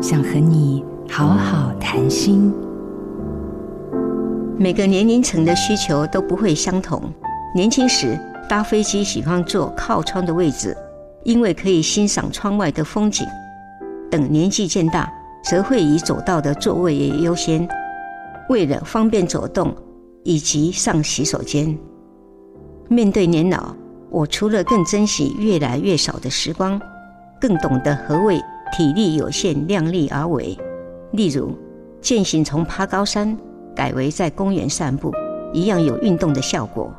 [0.00, 2.54] 想和你好好谈心。
[4.56, 7.02] 每个年龄层的需求都不会相同。
[7.52, 8.16] 年轻时
[8.48, 10.76] 搭飞机喜欢坐靠窗的位置，
[11.24, 13.26] 因为可以欣赏窗外的风景。
[14.08, 15.12] 等年纪渐大，
[15.42, 17.66] 则会以走道的座位为优先，
[18.48, 19.74] 为了方便走动
[20.22, 21.76] 以及上洗手间。
[22.88, 23.74] 面对年老，
[24.10, 26.80] 我除了更珍惜越来越少的时光，
[27.40, 28.40] 更懂得何谓
[28.72, 30.56] 体力有限，量力而为。
[31.12, 31.52] 例如，
[32.00, 33.36] 健行从爬高山
[33.74, 35.12] 改为在公园散步，
[35.52, 36.92] 一样有运动的效果。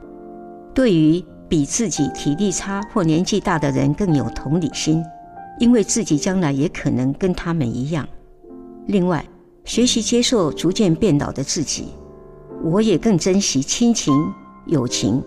[0.74, 5.04] 对于比自己体力差或年纪大的人，更有同理心，
[5.60, 8.08] 因为自己将来也可能跟他们一样。
[8.88, 9.24] 另外，
[9.66, 11.90] 学习接受逐渐变老的自己，
[12.64, 14.14] 我也更珍惜亲情、
[14.66, 15.22] 友情。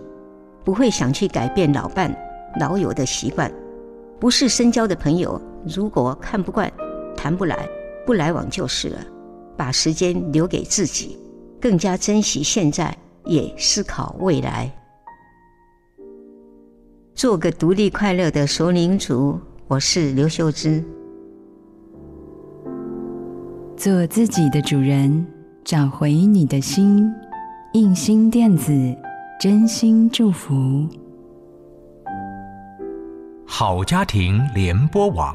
[0.64, 2.16] 不会想去改变老伴、
[2.60, 3.50] 老友的习惯，
[4.20, 6.72] 不是深交的朋友，如果看不惯、
[7.16, 7.68] 谈不来，
[8.06, 8.98] 不来往就是了。
[9.56, 11.18] 把时间留给自己，
[11.60, 14.70] 更加珍惜现在，也思考未来。
[17.14, 20.82] 做个独立快乐的熟龄族，我是刘秀芝。
[23.76, 25.26] 做自己的主人，
[25.64, 27.12] 找回你的心。
[27.74, 28.72] 印心电子。
[29.40, 30.86] 真心祝福，
[33.44, 35.34] 好家庭联播网，